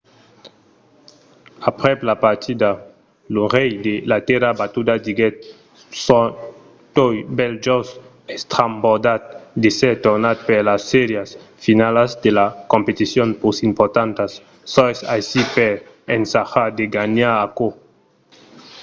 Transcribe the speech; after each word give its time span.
aprèp 1.69 1.97
la 2.09 2.15
partida 2.25 2.69
lo 3.33 3.43
rei 3.55 3.71
de 3.85 3.93
la 4.11 4.19
tèrra 4.27 4.49
batuda 4.59 4.93
diguèt 5.05 5.35
soi 6.05 6.25
tot 6.95 7.13
bèl 7.37 7.53
just 7.65 7.91
estrambordat 8.35 9.21
d'èsser 9.61 9.95
tornat 10.05 10.37
per 10.47 10.59
las 10.69 10.81
sèrias 10.93 11.29
finalas 11.65 12.11
de 12.23 12.29
las 12.39 12.53
competicions 12.73 13.33
pus 13.41 13.57
importantas. 13.69 14.31
soi 14.73 14.93
aicí 15.15 15.41
per 15.55 15.71
ensajar 16.17 16.67
de 16.77 16.85
ganhar 16.97 17.33
aquò. 17.45 17.69